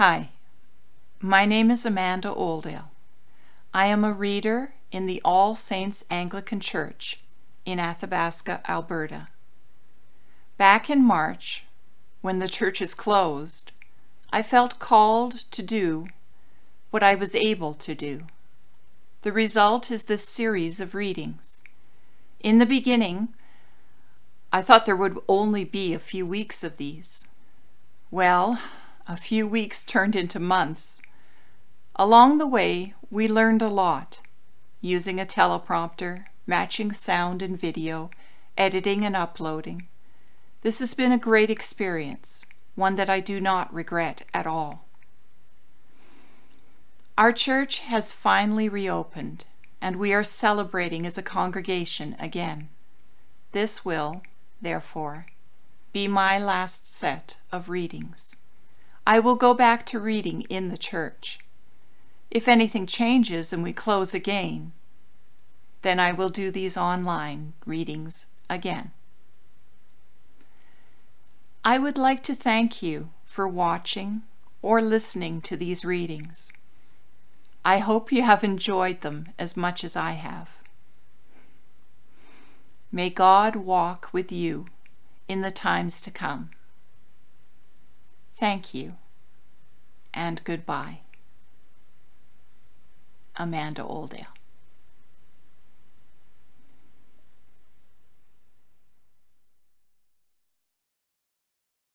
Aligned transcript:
Hi, 0.00 0.30
my 1.20 1.44
name 1.44 1.70
is 1.70 1.84
Amanda 1.84 2.32
Oldale. 2.32 2.90
I 3.74 3.84
am 3.84 4.02
a 4.02 4.14
reader 4.14 4.72
in 4.90 5.04
the 5.04 5.20
All 5.26 5.54
Saints 5.54 6.06
Anglican 6.10 6.58
Church 6.60 7.20
in 7.66 7.78
Athabasca, 7.78 8.62
Alberta. 8.66 9.28
Back 10.56 10.88
in 10.88 11.04
March, 11.04 11.64
when 12.22 12.38
the 12.38 12.48
church 12.48 12.80
is 12.80 12.94
closed, 12.94 13.72
I 14.32 14.40
felt 14.40 14.78
called 14.78 15.44
to 15.50 15.62
do 15.62 16.08
what 16.88 17.02
I 17.02 17.14
was 17.14 17.34
able 17.34 17.74
to 17.74 17.94
do. 17.94 18.22
The 19.20 19.32
result 19.32 19.90
is 19.90 20.06
this 20.06 20.26
series 20.26 20.80
of 20.80 20.94
readings. 20.94 21.62
In 22.42 22.56
the 22.56 22.64
beginning, 22.64 23.34
I 24.50 24.62
thought 24.62 24.86
there 24.86 24.96
would 24.96 25.18
only 25.28 25.64
be 25.66 25.92
a 25.92 25.98
few 25.98 26.24
weeks 26.24 26.64
of 26.64 26.78
these. 26.78 27.26
Well, 28.10 28.58
a 29.10 29.16
few 29.16 29.44
weeks 29.44 29.84
turned 29.84 30.14
into 30.14 30.38
months. 30.38 31.02
Along 31.96 32.38
the 32.38 32.46
way, 32.46 32.94
we 33.10 33.26
learned 33.26 33.60
a 33.60 33.66
lot 33.66 34.20
using 34.80 35.18
a 35.18 35.26
teleprompter, 35.26 36.26
matching 36.46 36.92
sound 36.92 37.42
and 37.42 37.60
video, 37.60 38.08
editing 38.56 39.04
and 39.04 39.16
uploading. 39.16 39.88
This 40.62 40.78
has 40.78 40.94
been 40.94 41.10
a 41.10 41.18
great 41.18 41.50
experience, 41.50 42.46
one 42.76 42.94
that 42.94 43.10
I 43.10 43.18
do 43.18 43.40
not 43.40 43.74
regret 43.74 44.22
at 44.32 44.46
all. 44.46 44.84
Our 47.18 47.32
church 47.32 47.80
has 47.80 48.12
finally 48.12 48.68
reopened, 48.68 49.44
and 49.80 49.96
we 49.96 50.12
are 50.12 50.22
celebrating 50.22 51.04
as 51.04 51.18
a 51.18 51.22
congregation 51.22 52.14
again. 52.20 52.68
This 53.50 53.84
will, 53.84 54.22
therefore, 54.62 55.26
be 55.92 56.06
my 56.06 56.38
last 56.38 56.94
set 56.94 57.38
of 57.50 57.68
readings. 57.68 58.36
I 59.10 59.18
will 59.18 59.34
go 59.34 59.54
back 59.54 59.86
to 59.86 59.98
reading 59.98 60.42
in 60.42 60.68
the 60.68 60.78
church. 60.78 61.40
If 62.30 62.46
anything 62.46 62.86
changes 62.86 63.52
and 63.52 63.60
we 63.60 63.72
close 63.72 64.14
again, 64.14 64.70
then 65.82 65.98
I 65.98 66.12
will 66.12 66.28
do 66.28 66.52
these 66.52 66.76
online 66.76 67.54
readings 67.66 68.26
again. 68.48 68.92
I 71.64 71.76
would 71.76 71.98
like 71.98 72.22
to 72.22 72.36
thank 72.36 72.84
you 72.84 73.10
for 73.24 73.48
watching 73.48 74.22
or 74.62 74.80
listening 74.80 75.40
to 75.40 75.56
these 75.56 75.84
readings. 75.84 76.52
I 77.64 77.78
hope 77.78 78.12
you 78.12 78.22
have 78.22 78.44
enjoyed 78.44 79.00
them 79.00 79.30
as 79.40 79.56
much 79.56 79.82
as 79.82 79.96
I 79.96 80.12
have. 80.12 80.50
May 82.92 83.10
God 83.10 83.56
walk 83.56 84.10
with 84.12 84.30
you 84.30 84.66
in 85.26 85.40
the 85.40 85.50
times 85.50 86.00
to 86.02 86.12
come. 86.12 86.50
Thank 88.40 88.72
you 88.72 88.94
and 90.14 90.42
goodbye. 90.44 91.00
Amanda 93.36 93.82
Oldale. 93.82 94.39